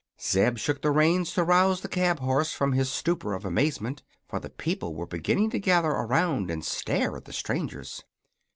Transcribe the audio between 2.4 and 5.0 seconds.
from his stupor of amazement, for the people